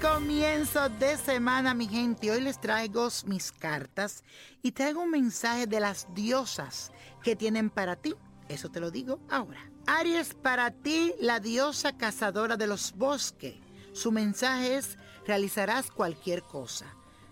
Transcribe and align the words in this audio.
comienzo 0.00 0.88
de 0.88 1.16
semana, 1.16 1.74
mi 1.74 1.88
gente. 1.88 2.30
Hoy 2.30 2.40
les 2.40 2.60
traigo 2.60 3.08
mis 3.26 3.50
cartas 3.50 4.22
y 4.62 4.72
traigo 4.72 5.02
un 5.02 5.10
mensaje 5.10 5.66
de 5.66 5.80
las 5.80 6.06
diosas 6.14 6.92
que 7.22 7.34
tienen 7.34 7.68
para 7.68 7.96
ti. 7.96 8.14
Eso 8.48 8.70
te 8.70 8.80
lo 8.80 8.90
digo 8.90 9.18
ahora. 9.28 9.70
Aries, 9.86 10.34
para 10.34 10.70
ti, 10.70 11.14
la 11.20 11.40
diosa 11.40 11.96
cazadora 11.96 12.56
de 12.56 12.66
los 12.66 12.92
bosques. 12.92 13.56
Su 13.92 14.12
mensaje 14.12 14.76
es, 14.76 14.98
realizarás 15.26 15.90
cualquier 15.90 16.42
cosa, 16.42 16.86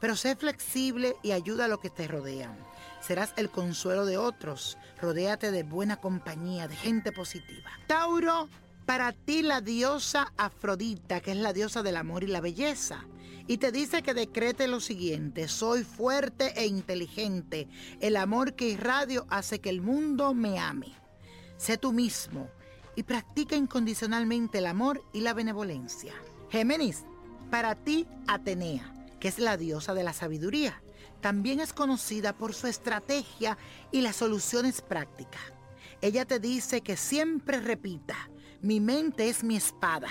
pero 0.00 0.16
sé 0.16 0.34
flexible 0.34 1.16
y 1.22 1.32
ayuda 1.32 1.66
a 1.66 1.68
lo 1.68 1.78
que 1.78 1.90
te 1.90 2.08
rodean. 2.08 2.58
Serás 3.00 3.32
el 3.36 3.50
consuelo 3.50 4.04
de 4.04 4.18
otros. 4.18 4.78
Rodéate 5.00 5.50
de 5.50 5.62
buena 5.62 5.96
compañía, 5.96 6.66
de 6.66 6.76
gente 6.76 7.12
positiva. 7.12 7.70
Tauro, 7.86 8.48
para 8.90 9.12
ti 9.12 9.42
la 9.42 9.60
diosa 9.60 10.32
Afrodita, 10.36 11.20
que 11.20 11.30
es 11.30 11.36
la 11.36 11.52
diosa 11.52 11.84
del 11.84 11.96
amor 11.96 12.24
y 12.24 12.26
la 12.26 12.40
belleza. 12.40 13.06
Y 13.46 13.58
te 13.58 13.70
dice 13.70 14.02
que 14.02 14.14
decrete 14.14 14.66
lo 14.66 14.80
siguiente, 14.80 15.46
soy 15.46 15.84
fuerte 15.84 16.60
e 16.60 16.66
inteligente. 16.66 17.68
El 18.00 18.16
amor 18.16 18.56
que 18.56 18.68
irradio 18.68 19.28
hace 19.30 19.60
que 19.60 19.70
el 19.70 19.80
mundo 19.80 20.34
me 20.34 20.58
ame. 20.58 20.92
Sé 21.56 21.78
tú 21.78 21.92
mismo 21.92 22.50
y 22.96 23.04
practica 23.04 23.54
incondicionalmente 23.54 24.58
el 24.58 24.66
amor 24.66 25.04
y 25.12 25.20
la 25.20 25.34
benevolencia. 25.34 26.12
Géminis, 26.50 27.04
para 27.48 27.76
ti 27.76 28.08
Atenea, 28.26 28.92
que 29.20 29.28
es 29.28 29.38
la 29.38 29.56
diosa 29.56 29.94
de 29.94 30.02
la 30.02 30.14
sabiduría, 30.14 30.82
también 31.20 31.60
es 31.60 31.72
conocida 31.72 32.32
por 32.32 32.54
su 32.54 32.66
estrategia 32.66 33.56
y 33.92 34.00
las 34.00 34.16
soluciones 34.16 34.82
prácticas. 34.82 35.42
Ella 36.02 36.24
te 36.24 36.40
dice 36.40 36.80
que 36.80 36.96
siempre 36.96 37.60
repita, 37.60 38.16
mi 38.62 38.80
mente 38.80 39.28
es 39.28 39.44
mi 39.44 39.56
espada. 39.56 40.08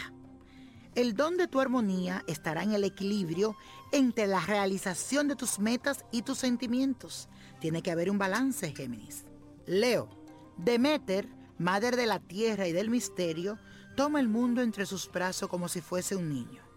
El 0.95 1.15
don 1.15 1.37
de 1.37 1.47
tu 1.47 1.59
armonía 1.59 2.23
estará 2.27 2.63
en 2.63 2.73
el 2.73 2.83
equilibrio 2.83 3.55
entre 3.91 4.27
la 4.27 4.39
realización 4.39 5.27
de 5.27 5.35
tus 5.35 5.59
metas 5.59 6.03
y 6.11 6.23
tus 6.23 6.39
sentimientos. 6.39 7.29
Tiene 7.59 7.81
que 7.81 7.91
haber 7.91 8.09
un 8.09 8.17
balance, 8.17 8.73
Géminis. 8.75 9.25
Leo, 9.65 10.09
Demeter, 10.57 11.29
madre 11.57 11.95
de 11.95 12.05
la 12.05 12.19
tierra 12.19 12.67
y 12.67 12.71
del 12.71 12.89
misterio, 12.89 13.59
toma 13.95 14.19
el 14.19 14.27
mundo 14.27 14.61
entre 14.61 14.85
sus 14.85 15.11
brazos 15.11 15.49
como 15.49 15.67
si 15.67 15.81
fuese 15.81 16.15
un 16.15 16.29
niño 16.29 16.69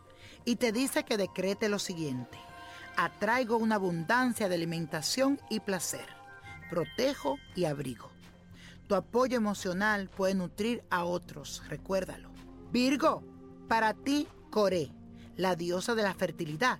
y 0.44 0.56
te 0.56 0.72
dice 0.72 1.04
que 1.04 1.16
decrete 1.16 1.68
lo 1.68 1.78
siguiente. 1.78 2.38
Atraigo 2.96 3.56
una 3.56 3.76
abundancia 3.76 4.48
de 4.48 4.54
alimentación 4.54 5.40
y 5.48 5.60
placer. 5.60 6.06
Protejo 6.70 7.38
y 7.54 7.64
abrigo. 7.64 8.11
Tu 8.86 8.94
apoyo 8.94 9.36
emocional 9.36 10.08
puede 10.08 10.34
nutrir 10.34 10.84
a 10.90 11.04
otros, 11.04 11.62
recuérdalo. 11.68 12.30
Virgo, 12.70 13.22
para 13.68 13.94
ti, 13.94 14.26
Coré, 14.50 14.92
la 15.36 15.56
diosa 15.56 15.94
de 15.94 16.02
la 16.02 16.14
fertilidad, 16.14 16.78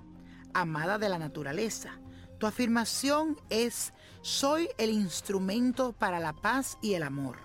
amada 0.53 0.99
de 0.99 1.09
la 1.09 1.19
naturaleza. 1.19 1.99
Tu 2.39 2.47
afirmación 2.47 3.41
es, 3.51 3.93
soy 4.21 4.69
el 4.79 4.91
instrumento 4.91 5.93
para 5.93 6.21
la 6.21 6.33
paz 6.33 6.77
y 6.83 6.95
el 6.95 7.03
amor. 7.03 7.39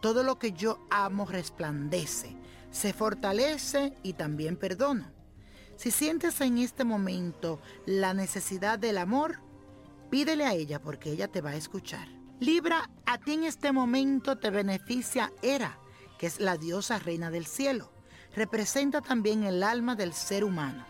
Todo 0.00 0.22
lo 0.22 0.38
que 0.38 0.52
yo 0.52 0.86
amo 0.90 1.26
resplandece, 1.26 2.36
se 2.70 2.92
fortalece 2.92 3.94
y 4.02 4.12
también 4.12 4.56
perdono. 4.56 5.10
Si 5.76 5.90
sientes 5.90 6.40
en 6.40 6.58
este 6.58 6.84
momento 6.84 7.60
la 7.86 8.14
necesidad 8.14 8.78
del 8.78 8.98
amor, 8.98 9.40
pídele 10.10 10.44
a 10.44 10.54
ella 10.54 10.80
porque 10.80 11.10
ella 11.10 11.28
te 11.28 11.40
va 11.40 11.50
a 11.50 11.56
escuchar. 11.56 12.15
Libra, 12.38 12.90
a 13.06 13.16
ti 13.16 13.32
en 13.32 13.44
este 13.44 13.72
momento 13.72 14.36
te 14.36 14.50
beneficia 14.50 15.32
Hera, 15.40 15.78
que 16.18 16.26
es 16.26 16.38
la 16.38 16.58
diosa 16.58 16.98
reina 16.98 17.30
del 17.30 17.46
cielo. 17.46 17.90
Representa 18.34 19.00
también 19.00 19.42
el 19.42 19.62
alma 19.62 19.96
del 19.96 20.12
ser 20.12 20.44
humano. 20.44 20.84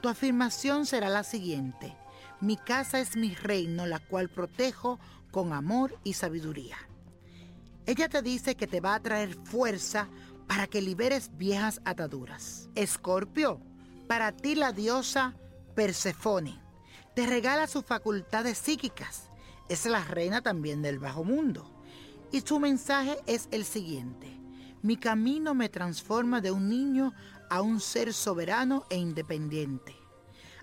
Tu 0.00 0.08
afirmación 0.08 0.86
será 0.86 1.08
la 1.08 1.24
siguiente. 1.24 1.96
Mi 2.40 2.56
casa 2.56 3.00
es 3.00 3.16
mi 3.16 3.34
reino, 3.34 3.86
la 3.86 3.98
cual 3.98 4.28
protejo 4.28 5.00
con 5.32 5.52
amor 5.52 5.98
y 6.04 6.12
sabiduría. 6.12 6.76
Ella 7.86 8.08
te 8.08 8.22
dice 8.22 8.54
que 8.54 8.68
te 8.68 8.80
va 8.80 8.94
a 8.94 9.00
traer 9.00 9.34
fuerza 9.34 10.08
para 10.46 10.68
que 10.68 10.80
liberes 10.80 11.36
viejas 11.36 11.80
ataduras. 11.84 12.68
Escorpio, 12.76 13.60
para 14.06 14.30
ti 14.30 14.54
la 14.54 14.70
diosa 14.70 15.34
Persefone 15.74 16.60
te 17.16 17.26
regala 17.26 17.66
sus 17.66 17.84
facultades 17.84 18.58
psíquicas 18.58 19.30
es 19.68 19.86
la 19.86 20.04
reina 20.04 20.42
también 20.42 20.82
del 20.82 20.98
bajo 20.98 21.24
mundo. 21.24 21.70
Y 22.32 22.40
su 22.40 22.58
mensaje 22.58 23.18
es 23.26 23.48
el 23.50 23.64
siguiente. 23.64 24.28
Mi 24.82 24.96
camino 24.96 25.54
me 25.54 25.68
transforma 25.68 26.40
de 26.40 26.50
un 26.50 26.68
niño 26.68 27.14
a 27.48 27.62
un 27.62 27.80
ser 27.80 28.12
soberano 28.12 28.84
e 28.90 28.96
independiente. 28.96 29.94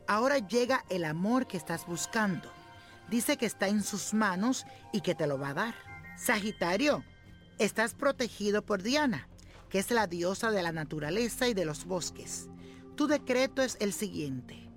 Ahora 0.08 0.38
llega 0.40 0.86
el 0.90 1.06
amor 1.06 1.48
que 1.48 1.58
estás 1.58 1.86
buscando. 1.88 2.52
Dice 3.10 3.38
que 3.38 3.46
está 3.46 3.68
en 3.68 3.84
sus 3.84 4.14
manos 4.14 4.66
y 4.94 5.02
que 5.02 5.16
te 5.16 5.28
lo 5.28 5.40
va 5.40 5.50
a 5.50 5.54
dar. 5.54 5.76
Sagitario, 6.18 7.04
estás 7.58 7.94
protegido 7.94 8.62
por 8.62 8.84
Diana, 8.84 9.28
que 9.70 9.80
es 9.80 9.90
la 9.92 10.08
diosa 10.08 10.52
de 10.52 10.62
la 10.62 10.72
naturaleza 10.72 11.48
y 11.48 11.54
de 11.54 11.66
los 11.66 11.86
bosques. 11.86 12.50
Tu 12.96 13.08
decreto 13.08 13.62
es 13.62 13.78
el 13.80 13.94
siguiente. 13.94 14.71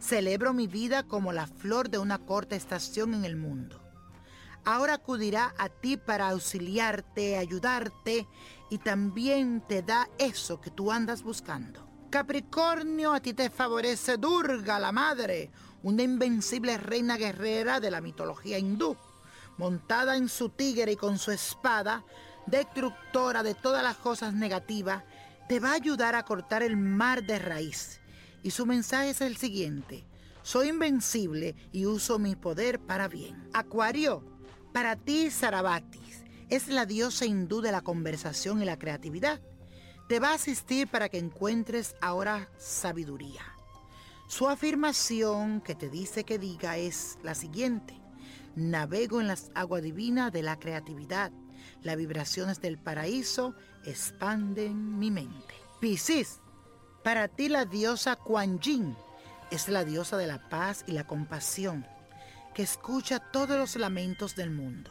Celebro 0.00 0.54
mi 0.54 0.66
vida 0.66 1.02
como 1.02 1.30
la 1.30 1.46
flor 1.46 1.90
de 1.90 1.98
una 1.98 2.18
corta 2.18 2.56
estación 2.56 3.12
en 3.12 3.26
el 3.26 3.36
mundo. 3.36 3.82
Ahora 4.64 4.94
acudirá 4.94 5.54
a 5.58 5.68
ti 5.68 5.98
para 5.98 6.30
auxiliarte, 6.30 7.36
ayudarte 7.36 8.26
y 8.70 8.78
también 8.78 9.62
te 9.68 9.82
da 9.82 10.08
eso 10.18 10.58
que 10.60 10.70
tú 10.70 10.90
andas 10.90 11.22
buscando. 11.22 11.86
Capricornio, 12.08 13.12
a 13.12 13.20
ti 13.20 13.34
te 13.34 13.50
favorece 13.50 14.16
Durga, 14.16 14.78
la 14.78 14.90
madre, 14.90 15.50
una 15.82 16.02
invencible 16.02 16.78
reina 16.78 17.18
guerrera 17.18 17.78
de 17.78 17.90
la 17.90 18.00
mitología 18.00 18.58
hindú, 18.58 18.96
montada 19.58 20.16
en 20.16 20.30
su 20.30 20.48
tigre 20.48 20.92
y 20.92 20.96
con 20.96 21.18
su 21.18 21.30
espada, 21.30 22.04
destructora 22.46 23.42
de 23.42 23.54
todas 23.54 23.82
las 23.82 23.96
cosas 23.96 24.32
negativas, 24.32 25.04
te 25.46 25.60
va 25.60 25.70
a 25.70 25.74
ayudar 25.74 26.14
a 26.14 26.24
cortar 26.24 26.62
el 26.62 26.76
mar 26.76 27.22
de 27.22 27.38
raíz 27.38 27.99
y 28.42 28.50
su 28.50 28.66
mensaje 28.66 29.10
es 29.10 29.20
el 29.20 29.36
siguiente. 29.36 30.04
Soy 30.42 30.68
invencible 30.68 31.54
y 31.72 31.86
uso 31.86 32.18
mi 32.18 32.36
poder 32.36 32.80
para 32.80 33.08
bien. 33.08 33.48
Acuario, 33.52 34.24
para 34.72 34.96
ti 34.96 35.30
Sarabatis 35.30 36.24
es 36.48 36.68
la 36.68 36.86
diosa 36.86 37.26
hindú 37.26 37.60
de 37.60 37.72
la 37.72 37.82
conversación 37.82 38.62
y 38.62 38.64
la 38.64 38.78
creatividad. 38.78 39.40
Te 40.08 40.18
va 40.18 40.30
a 40.30 40.34
asistir 40.34 40.88
para 40.88 41.08
que 41.08 41.18
encuentres 41.18 41.94
ahora 42.00 42.50
sabiduría. 42.58 43.42
Su 44.28 44.48
afirmación 44.48 45.60
que 45.60 45.74
te 45.74 45.88
dice 45.88 46.24
que 46.24 46.38
diga 46.38 46.76
es 46.76 47.18
la 47.22 47.34
siguiente. 47.34 48.00
Navego 48.56 49.20
en 49.20 49.28
las 49.28 49.50
aguas 49.54 49.82
divinas 49.82 50.32
de 50.32 50.42
la 50.42 50.58
creatividad. 50.58 51.32
Las 51.82 51.96
vibraciones 51.96 52.60
del 52.60 52.78
paraíso 52.78 53.54
expanden 53.84 54.98
mi 54.98 55.10
mente. 55.10 55.54
Piscis, 55.80 56.40
para 57.02 57.28
ti 57.28 57.48
la 57.48 57.64
diosa 57.64 58.16
Kuan 58.16 58.60
Yin 58.60 58.94
es 59.50 59.68
la 59.68 59.84
diosa 59.84 60.16
de 60.16 60.26
la 60.26 60.48
paz 60.48 60.84
y 60.86 60.92
la 60.92 61.06
compasión, 61.06 61.86
que 62.54 62.62
escucha 62.62 63.18
todos 63.18 63.56
los 63.56 63.76
lamentos 63.76 64.36
del 64.36 64.50
mundo. 64.50 64.90